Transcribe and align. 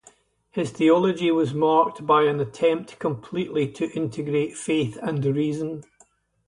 His 0.49 0.71
theology 0.71 1.29
was 1.29 1.53
marked 1.53 2.07
by 2.07 2.23
an 2.23 2.39
attempt 2.39 2.97
completely 2.97 3.67
to 3.73 3.87
integrate 3.91 4.57
faith 4.57 4.97
and 4.99 5.23
reason. 5.23 5.83